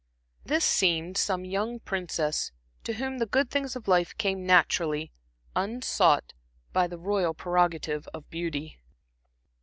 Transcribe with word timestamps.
This 0.43 0.65
seemed 0.65 1.15
some 1.15 1.45
young 1.45 1.79
princess, 1.79 2.51
to 2.85 2.93
whom 2.93 3.19
the 3.19 3.27
good 3.27 3.51
things 3.51 3.75
of 3.75 3.87
life 3.87 4.17
came 4.17 4.47
naturally, 4.47 5.11
unsought, 5.55 6.33
by 6.73 6.87
the 6.87 6.97
royal 6.97 7.35
prerogative 7.35 8.07
of 8.11 8.27
beauty. 8.31 8.79